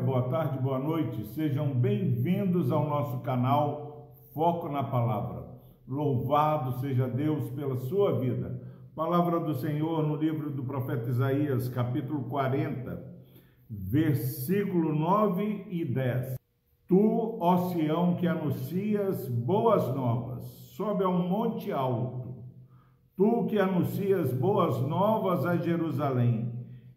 boa 0.00 0.22
tarde, 0.22 0.58
boa 0.58 0.78
noite. 0.78 1.26
Sejam 1.26 1.74
bem-vindos 1.74 2.72
ao 2.72 2.88
nosso 2.88 3.20
canal 3.20 4.14
Foco 4.32 4.66
na 4.70 4.82
Palavra. 4.82 5.46
Louvado 5.86 6.80
seja 6.80 7.06
Deus 7.06 7.50
pela 7.50 7.76
sua 7.76 8.18
vida. 8.18 8.62
Palavra 8.94 9.38
do 9.38 9.54
Senhor 9.54 10.02
no 10.06 10.16
livro 10.16 10.50
do 10.50 10.64
profeta 10.64 11.10
Isaías, 11.10 11.68
capítulo 11.68 12.24
40, 12.24 12.98
versículo 13.68 14.94
9 14.94 15.66
e 15.68 15.84
10. 15.84 16.36
Tu, 16.88 17.38
ó 17.38 17.68
Sião, 17.68 18.14
que 18.14 18.26
anuncias 18.26 19.28
boas 19.28 19.94
novas, 19.94 20.44
sobe 20.76 21.04
a 21.04 21.08
um 21.08 21.28
monte 21.28 21.70
alto. 21.70 22.36
Tu 23.16 23.46
que 23.48 23.58
anuncias 23.58 24.32
boas 24.32 24.80
novas 24.80 25.44
a 25.44 25.58
Jerusalém, 25.58 26.50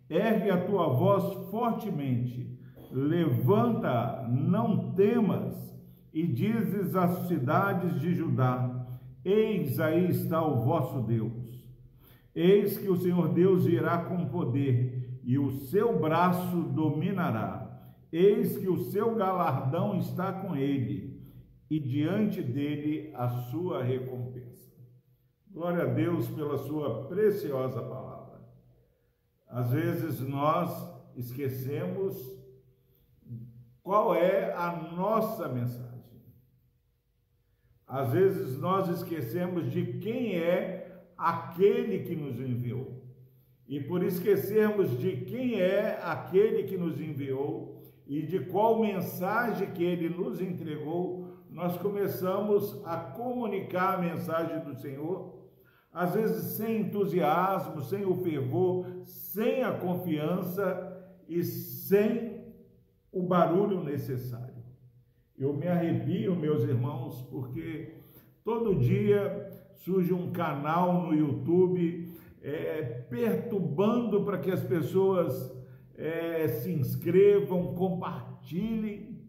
ergue 0.10 0.50
a 0.50 0.66
tua 0.66 0.88
voz 0.88 1.34
fortemente, 1.52 2.54
levanta, 2.94 4.28
não 4.30 4.94
temas, 4.94 5.74
e 6.14 6.28
dizes 6.28 6.96
às 6.96 7.28
cidades 7.28 8.00
de 8.00 8.14
Judá: 8.14 8.88
Eis 9.26 9.80
aí 9.80 10.12
está 10.12 10.46
o 10.46 10.62
vosso 10.62 11.02
Deus. 11.02 11.66
Eis 12.36 12.78
que 12.78 12.90
o 12.90 12.96
Senhor 12.96 13.34
Deus 13.34 13.66
irá 13.66 13.98
com 14.06 14.28
poder, 14.28 15.20
e 15.24 15.40
o 15.40 15.52
seu 15.52 16.00
braço 16.00 16.62
dominará. 16.64 17.62
Eis 18.12 18.58
que 18.58 18.70
o 18.70 18.78
seu 18.78 19.16
galardão 19.16 19.98
está 19.98 20.32
com 20.32 20.56
ele, 20.56 21.20
e 21.70 21.80
diante 21.80 22.44
dele 22.44 23.12
a 23.16 23.28
sua 23.28 23.84
recompensa. 23.84 24.72
Glória 25.52 25.84
a 25.84 25.94
Deus 25.94 26.28
pela 26.30 26.58
sua 26.60 27.06
preciosa 27.06 27.82
palavra. 27.82 28.42
Às 29.48 29.72
vezes 29.72 30.20
nós 30.20 30.72
esquecemos 31.16 32.43
qual 33.84 34.16
é 34.16 34.54
a 34.54 34.72
nossa 34.96 35.48
mensagem. 35.48 35.94
Às 37.86 38.10
vezes 38.12 38.58
nós 38.58 38.88
esquecemos 38.90 39.70
de 39.72 40.00
quem 40.00 40.38
é 40.38 41.04
aquele 41.18 42.00
que 42.00 42.16
nos 42.16 42.40
enviou. 42.40 43.04
E 43.68 43.80
por 43.80 44.04
esquecermos 44.04 44.98
de 44.98 45.18
quem 45.18 45.60
é 45.60 46.00
aquele 46.02 46.64
que 46.64 46.78
nos 46.78 47.00
enviou 47.00 47.84
e 48.08 48.22
de 48.22 48.40
qual 48.46 48.82
mensagem 48.82 49.72
que 49.72 49.84
ele 49.84 50.10
nos 50.10 50.42
entregou, 50.42 51.28
nós 51.50 51.78
começamos 51.78 52.82
a 52.86 52.98
comunicar 52.98 53.96
a 53.96 54.02
mensagem 54.02 54.60
do 54.62 54.74
Senhor 54.74 55.44
às 55.94 56.16
vezes 56.16 56.56
sem 56.56 56.82
entusiasmo, 56.82 57.84
sem 57.84 58.04
o 58.04 58.16
fervor, 58.16 58.88
sem 59.04 59.62
a 59.62 59.72
confiança 59.72 60.92
e 61.30 61.44
sem 61.44 62.33
o 63.14 63.22
barulho 63.22 63.84
necessário. 63.84 64.64
Eu 65.38 65.54
me 65.54 65.68
arrepio, 65.68 66.36
meus 66.36 66.64
irmãos, 66.64 67.22
porque 67.30 67.94
todo 68.44 68.76
dia 68.76 69.50
surge 69.76 70.14
um 70.14 70.32
canal 70.32 71.04
no 71.04 71.14
YouTube 71.14 72.12
é, 72.42 72.82
perturbando 73.10 74.26
para 74.26 74.38
que 74.38 74.52
as 74.52 74.62
pessoas 74.62 75.56
é, 75.96 76.48
se 76.48 76.72
inscrevam, 76.72 77.74
compartilhem. 77.74 79.22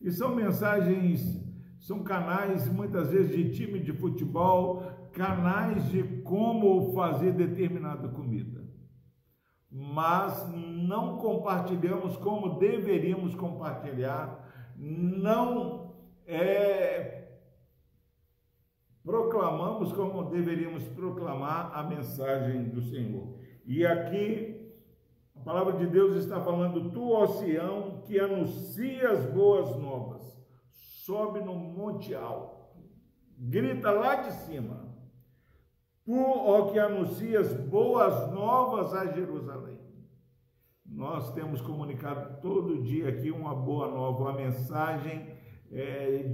E 0.00 0.10
são 0.10 0.34
mensagens, 0.34 1.42
são 1.78 2.02
canais 2.02 2.70
muitas 2.72 3.10
vezes 3.10 3.34
de 3.36 3.50
time 3.50 3.80
de 3.80 3.92
futebol, 3.92 4.82
canais 5.12 5.88
de 5.90 6.02
como 6.22 6.92
fazer 6.94 7.32
determinada 7.32 8.08
comida, 8.08 8.63
mas 9.76 10.48
não 10.52 11.16
compartilhamos 11.16 12.16
como 12.18 12.60
deveríamos 12.60 13.34
compartilhar, 13.34 14.48
não 14.76 15.96
é, 16.24 17.38
proclamamos 19.02 19.92
como 19.92 20.30
deveríamos 20.30 20.84
proclamar 20.90 21.76
a 21.76 21.82
mensagem 21.82 22.68
do 22.68 22.82
Senhor. 22.82 23.36
E 23.66 23.84
aqui 23.84 24.72
a 25.34 25.40
palavra 25.40 25.72
de 25.72 25.88
Deus 25.88 26.18
está 26.18 26.40
falando: 26.40 26.92
Tu, 26.92 27.26
Sião, 27.32 28.00
que 28.06 28.20
anuncias 28.20 29.26
boas 29.32 29.76
novas, 29.76 30.22
sobe 31.04 31.40
no 31.40 31.56
monte 31.56 32.14
alto, 32.14 32.78
grita 33.36 33.90
lá 33.90 34.14
de 34.14 34.32
cima 34.34 34.83
Tu, 36.04 36.14
ó 36.14 36.70
que 36.70 36.78
anuncias 36.78 37.52
boas 37.54 38.30
novas 38.30 38.92
a 38.92 39.06
Jerusalém. 39.06 39.78
Nós 40.84 41.32
temos 41.32 41.62
comunicado 41.62 42.42
todo 42.42 42.82
dia 42.82 43.08
aqui 43.08 43.30
uma 43.30 43.54
boa 43.54 43.90
nova, 43.90 44.24
uma 44.24 44.32
mensagem 44.34 45.26
é, 45.72 46.26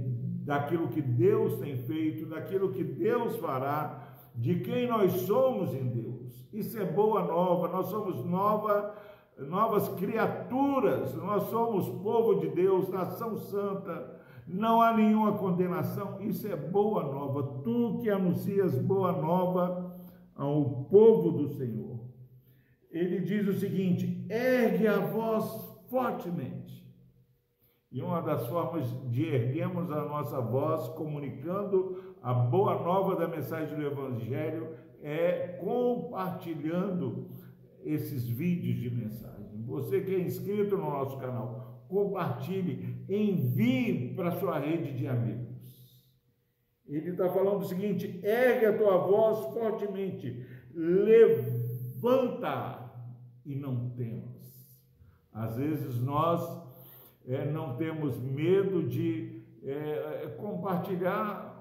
daquilo 0.43 0.89
que 0.89 1.01
Deus 1.01 1.57
tem 1.59 1.77
feito, 1.77 2.25
daquilo 2.25 2.73
que 2.73 2.83
Deus 2.83 3.37
fará, 3.37 4.17
de 4.35 4.59
quem 4.59 4.87
nós 4.87 5.13
somos 5.21 5.73
em 5.73 5.87
Deus. 5.87 6.45
Isso 6.51 6.77
é 6.77 6.83
boa 6.83 7.23
nova, 7.23 7.69
nós 7.69 7.87
somos 7.87 8.25
nova, 8.25 8.93
novas 9.37 9.87
criaturas, 9.95 11.15
nós 11.15 11.43
somos 11.43 11.87
povo 12.03 12.41
de 12.41 12.49
Deus, 12.49 12.89
nação 12.89 13.37
santa 13.37 14.20
não 14.47 14.81
há 14.81 14.95
nenhuma 14.95 15.37
condenação, 15.37 16.21
isso 16.21 16.47
é 16.47 16.55
boa 16.55 17.03
nova. 17.03 17.61
Tu 17.63 17.99
que 18.01 18.09
anuncias 18.09 18.77
boa 18.77 19.11
nova 19.11 19.95
ao 20.35 20.85
povo 20.85 21.31
do 21.31 21.47
Senhor. 21.49 21.99
Ele 22.89 23.19
diz 23.21 23.47
o 23.47 23.53
seguinte: 23.53 24.25
ergue 24.29 24.87
a 24.87 24.99
voz 24.99 25.45
fortemente. 25.89 26.81
E 27.91 28.01
uma 28.01 28.21
das 28.21 28.47
formas 28.47 28.85
de 29.09 29.25
erguermos 29.25 29.91
a 29.91 30.05
nossa 30.05 30.39
voz 30.39 30.87
comunicando 30.89 32.15
a 32.21 32.33
boa 32.33 32.81
nova 32.81 33.15
da 33.17 33.27
mensagem 33.27 33.75
do 33.75 33.85
Evangelho 33.85 34.75
é 35.01 35.59
compartilhando 35.59 37.29
esses 37.83 38.27
vídeos 38.27 38.79
de 38.79 38.89
mensagem. 38.89 39.61
Você 39.65 40.01
que 40.01 40.15
é 40.15 40.19
inscrito 40.19 40.77
no 40.77 40.89
nosso 40.89 41.17
canal, 41.17 41.80
compartilhe, 41.91 43.05
envie 43.07 44.15
para 44.15 44.31
sua 44.31 44.57
rede 44.57 44.93
de 44.93 45.05
amigos. 45.07 45.51
Ele 46.87 47.11
está 47.11 47.29
falando 47.29 47.61
o 47.61 47.67
seguinte: 47.67 48.19
ergue 48.23 48.65
a 48.65 48.77
tua 48.77 48.97
voz 48.97 49.53
fortemente, 49.53 50.45
levanta 50.73 51.31
e 53.45 53.55
não 53.55 53.89
temas. 53.91 54.31
Às 55.31 55.57
vezes 55.57 56.01
nós 56.01 56.41
é, 57.27 57.45
não 57.45 57.75
temos 57.77 58.19
medo 58.19 58.83
de 58.83 59.43
é, 59.63 60.35
compartilhar 60.37 61.51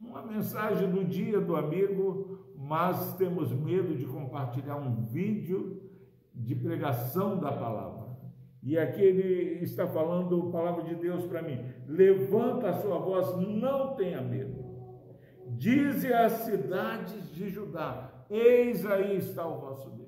uma 0.00 0.22
mensagem 0.22 0.90
do 0.90 1.04
dia 1.04 1.40
do 1.40 1.56
amigo, 1.56 2.38
mas 2.56 3.16
temos 3.16 3.52
medo 3.52 3.96
de 3.96 4.06
compartilhar 4.06 4.76
um 4.76 5.04
vídeo 5.04 5.82
de 6.34 6.54
pregação 6.54 7.38
da 7.38 7.52
palavra. 7.52 8.03
E 8.64 8.78
aqui 8.78 9.02
ele 9.02 9.62
está 9.62 9.86
falando 9.86 10.48
a 10.48 10.50
palavra 10.50 10.84
de 10.84 10.94
Deus 10.94 11.26
para 11.26 11.42
mim. 11.42 11.58
Levanta 11.86 12.70
a 12.70 12.80
sua 12.80 12.98
voz, 12.98 13.36
não 13.36 13.94
tenha 13.94 14.22
medo. 14.22 14.64
Dize 15.50 16.10
às 16.10 16.32
cidades 16.44 17.30
de 17.34 17.50
Judá: 17.50 18.24
Eis 18.30 18.86
aí 18.86 19.18
está 19.18 19.46
o 19.46 19.60
vosso 19.60 19.90
Deus. 19.90 20.04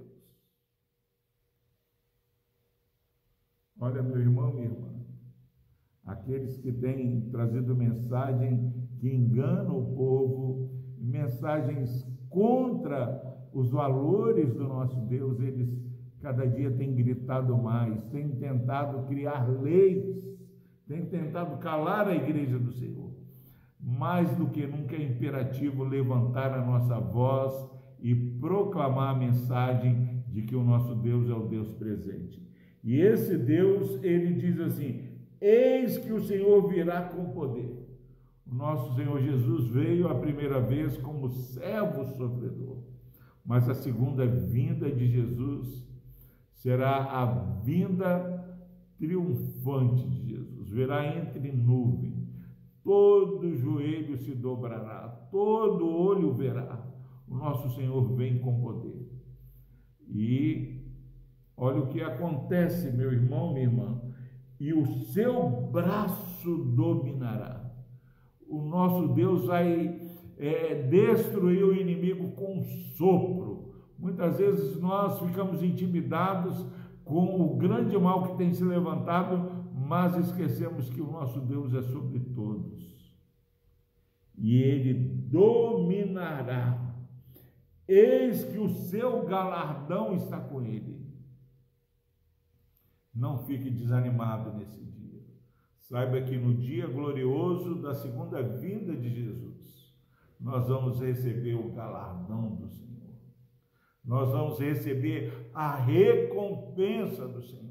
Olha, 3.79 4.03
meu 4.03 4.19
irmão, 4.19 4.51
minha 4.55 4.69
irmã, 4.69 5.05
aqueles 6.07 6.57
que 6.57 6.73
têm 6.73 7.29
trazido 7.31 7.77
mensagem 7.77 8.73
que 8.99 9.15
enganam 9.15 9.79
o 9.79 9.95
povo, 9.95 10.71
mensagens 10.99 12.09
contra 12.31 13.23
os 13.53 13.71
valores 13.71 14.55
do 14.55 14.65
nosso 14.65 14.99
Deus, 15.03 15.39
eles 15.41 15.79
cada 16.27 16.45
dia 16.45 16.73
tem 16.73 16.93
gritado 16.93 17.57
mais, 17.57 18.03
tem 18.07 18.29
tentado 18.31 19.07
criar 19.07 19.49
leis, 19.49 20.05
tem 20.89 21.07
tentado 21.07 21.57
calar 21.59 22.09
a 22.09 22.17
igreja 22.17 22.59
do 22.59 22.73
Senhor. 22.73 23.15
Mais 23.81 24.35
do 24.35 24.49
que 24.49 24.67
nunca 24.67 24.97
é 24.97 25.05
imperativo 25.05 25.85
levantar 25.85 26.53
a 26.53 26.67
nossa 26.67 26.99
voz 26.99 27.55
e 28.01 28.13
proclamar 28.13 29.15
a 29.15 29.19
mensagem 29.19 30.25
de 30.27 30.43
que 30.43 30.57
o 30.57 30.65
nosso 30.65 30.97
Deus 30.97 31.31
é 31.31 31.33
o 31.33 31.47
Deus 31.47 31.71
presente. 31.75 32.45
E 32.83 33.01
esse 33.01 33.39
Deus, 33.39 34.03
ele 34.03 34.35
diz 34.35 34.59
assim: 34.59 35.05
Eis 35.41 35.97
que 35.97 36.13
o 36.13 36.21
Senhor 36.21 36.69
virá 36.69 37.03
com 37.03 37.31
poder. 37.31 37.73
O 38.45 38.53
nosso 38.53 38.97
Senhor 38.97 39.23
Jesus 39.23 39.69
veio 39.69 40.09
a 40.09 40.15
primeira 40.17 40.61
vez 40.61 40.97
como 40.97 41.29
servo 41.29 42.05
sofredor, 42.05 42.79
mas 43.45 43.69
a 43.69 43.75
segunda 43.75 44.27
vinda 44.27 44.91
de 44.91 45.07
Jesus 45.07 45.86
será 46.57 47.05
a 47.05 47.25
vinda 47.63 48.45
triunfante 48.99 50.09
de 50.09 50.31
Jesus. 50.31 50.71
Verá 50.71 51.17
entre 51.17 51.53
nuvens, 51.53 52.29
todo 52.83 53.57
joelho 53.57 54.19
se 54.19 54.35
dobrará, 54.35 55.09
todo 55.31 55.89
olho 55.89 56.33
verá. 56.33 56.85
O 57.29 57.35
nosso 57.35 57.75
Senhor 57.75 58.15
vem 58.15 58.39
com 58.39 58.61
poder. 58.61 59.09
E 60.09 60.77
Olha 61.57 61.81
o 61.81 61.87
que 61.87 62.03
acontece, 62.03 62.93
meu 62.93 63.11
irmão, 63.11 63.55
minha 63.55 63.65
irmã. 63.65 63.99
E 64.61 64.75
o 64.75 64.85
seu 65.07 65.51
braço 65.73 66.57
dominará. 66.77 67.65
O 68.47 68.61
nosso 68.61 69.09
Deus 69.09 69.47
vai 69.47 70.01
é, 70.39 70.83
destruir 70.83 71.65
o 71.65 71.75
inimigo 71.75 72.33
com 72.33 72.59
um 72.59 72.63
sopro. 72.63 73.46
Muitas 73.99 74.39
vezes 74.39 74.81
nós 74.81 75.19
ficamos 75.21 75.63
intimidados 75.63 76.67
com 77.05 77.41
o 77.41 77.57
grande 77.57 77.97
mal 77.97 78.29
que 78.29 78.37
tem 78.37 78.53
se 78.53 78.65
levantado, 78.65 79.65
mas 79.73 80.17
esquecemos 80.17 80.91
que 80.91 81.01
o 81.01 81.11
nosso 81.11 81.41
Deus 81.41 81.73
é 81.73 81.83
sobre 81.83 82.21
todos. 82.21 83.15
E 84.37 84.57
ele 84.57 84.93
dominará. 85.31 86.95
Eis 87.89 88.45
que 88.45 88.59
o 88.59 88.69
seu 88.69 89.25
galardão 89.25 90.15
está 90.15 90.41
com 90.41 90.61
ele. 90.63 91.07
Não 93.15 93.39
fique 93.39 93.71
desanimado 93.71 94.53
nesse 94.59 94.85
dia. 94.85 95.23
Saiba 95.79 96.21
que 96.21 96.37
no 96.37 96.53
dia 96.55 96.87
glorioso 96.89 97.81
da 97.81 97.95
segunda 97.95 98.43
vinda 98.43 98.95
de 98.97 99.09
Jesus, 99.09 99.95
nós 100.39 100.69
vamos 100.69 101.01
receber 101.01 101.55
o 101.55 101.73
galardão 101.73 102.57
do 102.57 102.69
Senhor. 102.69 102.96
Nós 104.07 104.31
vamos 104.31 104.61
receber 104.61 105.51
a 105.53 105.75
recompensa 105.75 107.27
do 107.27 107.43
Senhor. 107.43 107.67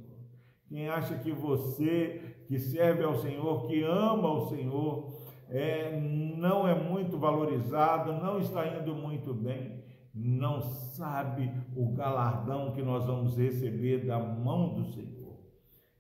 Quem 0.68 0.90
acha 0.90 1.18
que 1.20 1.32
você 1.32 2.36
que 2.48 2.60
serve 2.60 3.04
ao 3.04 3.16
Senhor, 3.16 3.68
que 3.68 3.82
ama 3.84 4.32
o 4.32 4.50
Senhor, 4.50 5.14
é, 5.50 6.00
não 6.38 6.68
é 6.68 6.76
muito 6.76 7.18
valorizado, 7.18 8.14
não 8.14 8.40
está 8.40 8.68
indo 8.68 8.94
muito 8.94 9.34
bem, 9.34 9.84
não 10.14 10.62
sabe 10.62 11.52
o 11.76 11.94
galardão 11.94 12.72
que 12.72 12.82
nós 12.82 13.06
vamos 13.06 13.38
receber 13.38 14.06
da 14.06 14.20
mão 14.20 14.74
do 14.74 14.86
Senhor. 14.86 15.16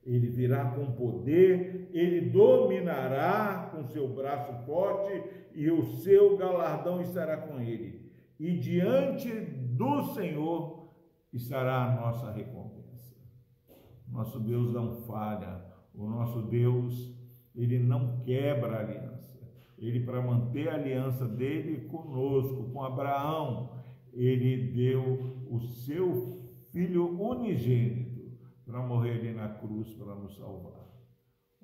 Ele 0.03 0.27
virá 0.27 0.65
com 0.71 0.91
poder, 0.91 1.89
ele 1.91 2.29
dominará 2.29 3.69
com 3.71 3.83
seu 3.85 4.07
braço 4.07 4.53
forte 4.65 5.23
e 5.53 5.69
o 5.71 5.83
seu 5.83 6.37
galardão 6.37 7.01
estará 7.01 7.37
com 7.37 7.59
ele. 7.59 8.04
E 8.39 8.57
diante 8.57 9.31
do 9.31 10.13
Senhor 10.13 10.89
estará 11.31 11.85
a 11.85 11.95
nossa 12.01 12.31
recompensa. 12.31 13.15
Nosso 14.07 14.39
Deus 14.39 14.73
não 14.73 14.95
falha, 15.03 15.63
o 15.93 16.07
nosso 16.07 16.41
Deus, 16.43 17.13
ele 17.55 17.79
não 17.79 18.19
quebra 18.21 18.77
a 18.77 18.79
aliança. 18.81 19.35
Ele, 19.77 20.05
para 20.05 20.21
manter 20.21 20.69
a 20.69 20.75
aliança 20.75 21.27
dele 21.27 21.87
conosco, 21.87 22.69
com 22.71 22.83
Abraão, 22.83 23.83
ele 24.13 24.71
deu 24.71 25.45
o 25.49 25.59
seu 25.59 26.41
filho 26.71 27.19
unigênito 27.19 28.37
para 28.65 28.81
morrer 28.81 29.19
ali 29.19 29.33
na 29.33 29.49
cruz 29.49 29.93
para 29.93 30.15
nos 30.15 30.35
salvar. 30.37 30.85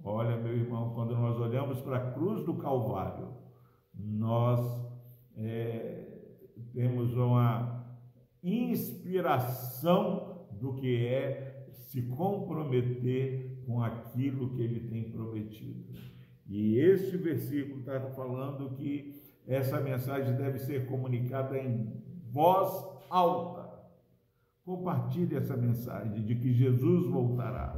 Olha, 0.03 0.35
meu 0.37 0.53
irmão, 0.53 0.93
quando 0.93 1.15
nós 1.15 1.37
olhamos 1.39 1.81
para 1.81 1.97
a 1.97 2.11
cruz 2.11 2.43
do 2.43 2.55
Calvário, 2.55 3.29
nós 3.93 4.80
temos 6.73 7.15
uma 7.15 7.85
inspiração 8.43 10.45
do 10.59 10.73
que 10.73 11.05
é 11.05 11.67
se 11.71 12.01
comprometer 12.03 13.63
com 13.65 13.81
aquilo 13.81 14.49
que 14.49 14.61
ele 14.61 14.89
tem 14.89 15.11
prometido. 15.11 15.93
E 16.47 16.77
este 16.77 17.17
versículo 17.17 17.79
está 17.79 18.01
falando 18.11 18.75
que 18.75 19.15
essa 19.47 19.79
mensagem 19.79 20.35
deve 20.35 20.59
ser 20.59 20.87
comunicada 20.87 21.57
em 21.57 21.93
voz 22.31 22.71
alta 23.09 23.71
Compartilhe 24.63 25.35
essa 25.35 25.57
mensagem 25.57 26.23
de 26.23 26.35
que 26.35 26.53
Jesus 26.53 27.07
voltará. 27.07 27.75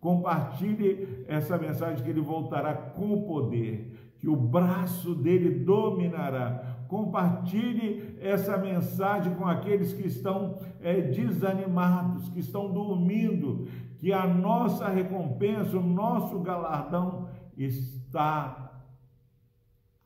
Compartilhe 0.00 1.24
essa 1.26 1.58
mensagem 1.58 2.02
que 2.02 2.10
ele 2.10 2.20
voltará 2.20 2.74
com 2.74 3.22
poder, 3.22 4.14
que 4.18 4.28
o 4.28 4.36
braço 4.36 5.14
dele 5.14 5.64
dominará. 5.64 6.71
Compartilhe 6.92 8.18
essa 8.20 8.58
mensagem 8.58 9.34
com 9.36 9.46
aqueles 9.46 9.94
que 9.94 10.06
estão 10.06 10.58
é, 10.78 11.00
desanimados, 11.00 12.28
que 12.28 12.40
estão 12.40 12.70
dormindo, 12.70 13.66
que 13.96 14.12
a 14.12 14.26
nossa 14.26 14.88
recompensa, 14.88 15.78
o 15.78 15.82
nosso 15.82 16.38
galardão 16.40 17.30
está 17.56 18.84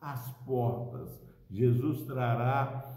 às 0.00 0.30
portas. 0.44 1.20
Jesus 1.50 2.06
trará 2.06 2.88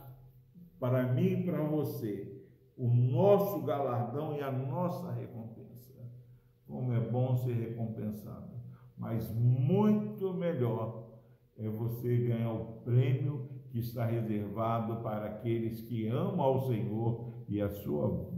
para 0.80 1.12
mim 1.12 1.40
e 1.40 1.44
para 1.44 1.64
você 1.64 2.46
o 2.78 2.88
nosso 2.88 3.64
galardão 3.64 4.36
e 4.36 4.42
a 4.44 4.52
nossa 4.52 5.12
recompensa. 5.14 5.96
Como 6.68 6.94
é 6.94 7.00
bom 7.00 7.36
ser 7.38 7.54
recompensado, 7.54 8.52
mas 8.96 9.34
muito 9.34 10.32
melhor 10.32 11.10
é 11.58 11.68
você 11.68 12.16
ganhar 12.18 12.54
o 12.54 12.66
prêmio 12.84 13.58
que 13.72 13.80
está 13.80 14.06
reservado 14.06 14.98
para 15.04 15.26
aqueles 15.26 15.82
que 15.82 16.08
amam 16.08 16.42
ao 16.42 16.68
Senhor 16.68 17.34
e 17.48 17.62
a 17.62 17.70
sua 17.70 18.30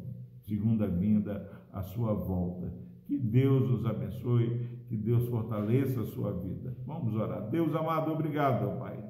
segunda 0.41 0.87
vinda, 0.87 1.49
a 1.71 1.81
sua 1.81 2.13
volta. 2.13 2.73
Que 3.05 3.17
Deus 3.17 3.69
os 3.69 3.85
abençoe, 3.85 4.67
que 4.87 4.95
Deus 4.95 5.27
fortaleça 5.27 6.01
a 6.01 6.05
sua 6.05 6.31
vida. 6.33 6.75
Vamos 6.85 7.15
orar. 7.15 7.49
Deus 7.49 7.75
amado, 7.75 8.11
obrigado, 8.11 8.77
Pai, 8.79 9.03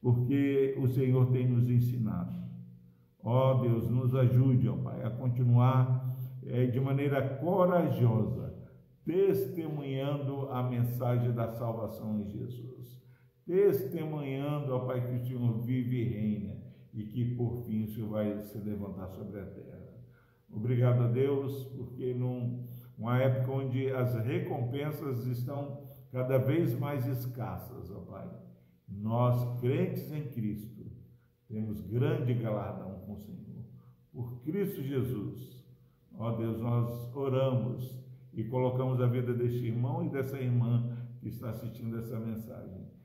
porque 0.00 0.76
o 0.78 0.88
Senhor 0.88 1.30
tem 1.30 1.48
nos 1.48 1.68
ensinado 1.68 2.40
Ó 3.22 3.52
oh, 3.52 3.54
Deus, 3.60 3.88
nos 3.88 4.14
ajude, 4.14 4.68
ó 4.68 4.76
Pai, 4.76 5.02
a 5.02 5.10
continuar 5.10 6.16
é, 6.46 6.66
de 6.66 6.80
maneira 6.80 7.36
corajosa, 7.36 8.54
testemunhando 9.04 10.48
a 10.50 10.62
mensagem 10.62 11.32
da 11.32 11.48
salvação 11.52 12.18
em 12.20 12.24
Jesus. 12.24 12.98
Testemunhando, 13.50 14.72
ó 14.72 14.86
Pai, 14.86 15.04
que 15.04 15.16
o 15.16 15.26
Senhor 15.26 15.60
vive 15.62 15.96
e 15.96 16.08
reina 16.08 16.56
e 16.94 17.02
que 17.02 17.34
por 17.34 17.64
fim 17.64 17.82
o 17.82 17.88
Senhor 17.88 18.08
vai 18.08 18.40
se 18.44 18.56
levantar 18.58 19.08
sobre 19.08 19.40
a 19.40 19.44
terra. 19.44 19.90
Obrigado 20.48 21.02
a 21.02 21.08
Deus, 21.08 21.64
porque 21.76 22.14
numa 22.14 23.18
época 23.18 23.50
onde 23.50 23.90
as 23.90 24.14
recompensas 24.24 25.26
estão 25.26 25.82
cada 26.12 26.38
vez 26.38 26.78
mais 26.78 27.04
escassas, 27.08 27.90
ó 27.90 27.98
Pai, 28.02 28.30
nós 28.88 29.60
crentes 29.60 30.12
em 30.12 30.28
Cristo 30.28 30.88
temos 31.48 31.80
grande 31.80 32.32
galardão 32.34 33.00
com 33.00 33.14
o 33.14 33.18
Senhor. 33.18 33.64
Por 34.12 34.40
Cristo 34.42 34.80
Jesus, 34.80 35.66
ó 36.16 36.36
Deus, 36.36 36.60
nós 36.60 37.12
oramos 37.16 38.00
e 38.32 38.44
colocamos 38.44 39.00
a 39.00 39.08
vida 39.08 39.34
deste 39.34 39.66
irmão 39.66 40.04
e 40.04 40.08
dessa 40.08 40.38
irmã 40.38 40.96
que 41.18 41.26
está 41.26 41.50
assistindo 41.50 41.98
essa 41.98 42.20
mensagem. 42.20 43.00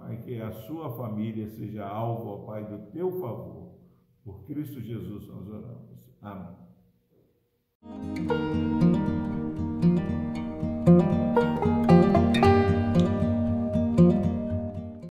Pai, 0.00 0.16
que 0.22 0.40
a 0.40 0.50
sua 0.50 0.90
família 0.96 1.46
seja 1.50 1.86
alvo, 1.86 2.30
ó 2.30 2.38
Pai, 2.46 2.64
do 2.64 2.90
teu 2.90 3.12
favor. 3.20 3.74
Por 4.24 4.44
Cristo 4.46 4.80
Jesus 4.80 5.28
nós 5.28 5.46
oramos. 5.46 5.90
Amém. 6.22 6.56